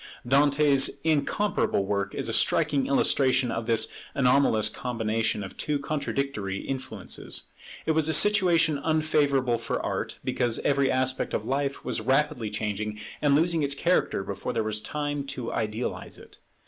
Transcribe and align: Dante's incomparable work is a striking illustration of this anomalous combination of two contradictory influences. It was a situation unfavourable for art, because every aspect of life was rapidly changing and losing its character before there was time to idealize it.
Dante's 0.27 0.99
incomparable 1.03 1.85
work 1.85 2.15
is 2.15 2.27
a 2.27 2.33
striking 2.33 2.87
illustration 2.87 3.51
of 3.51 3.67
this 3.67 3.87
anomalous 4.15 4.67
combination 4.67 5.43
of 5.43 5.55
two 5.57 5.77
contradictory 5.77 6.61
influences. 6.61 7.43
It 7.85 7.91
was 7.91 8.09
a 8.09 8.13
situation 8.15 8.79
unfavourable 8.79 9.59
for 9.59 9.79
art, 9.79 10.17
because 10.23 10.57
every 10.63 10.89
aspect 10.89 11.35
of 11.35 11.45
life 11.45 11.85
was 11.85 12.01
rapidly 12.01 12.49
changing 12.49 12.99
and 13.21 13.35
losing 13.35 13.61
its 13.61 13.75
character 13.75 14.23
before 14.23 14.53
there 14.53 14.63
was 14.63 14.81
time 14.81 15.23
to 15.27 15.53
idealize 15.53 16.17
it. 16.17 16.39